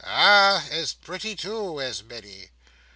Ah! 0.03 0.65
as 0.71 0.93
pretty 0.95 1.35
too, 1.35 1.79
as 1.79 2.01
many! 2.01 2.49